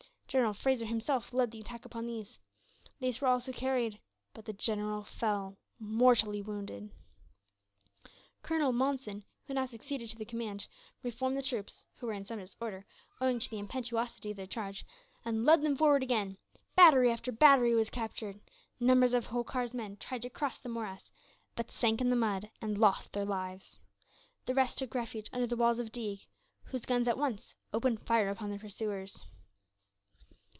[0.31, 2.39] General Fraser himself led the attack upon these.
[3.01, 3.99] They were also carried;
[4.33, 6.89] but the general fell, mortally wounded.
[8.41, 10.67] Colonel Monson, who now succeeded to the command,
[11.03, 12.85] reformed the troops who were in some disorder,
[13.19, 14.85] owing to the impetuosity of their charge
[15.25, 16.37] and led them forward again.
[16.77, 18.39] Battery after battery was captured.
[18.79, 21.11] Numbers of Holkar's men tried to cross the morass,
[21.57, 23.81] but sank in the mud and lost their lives.
[24.45, 26.21] The rest took refuge under the walls of Deeg,
[26.67, 29.25] whose guns at once opened fire upon their pursuers.